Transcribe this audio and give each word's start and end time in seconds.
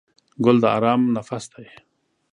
ګل 0.43 0.57
د 0.63 0.65
آرام 0.75 1.01
نفس 1.15 1.43
دی. 1.53 1.67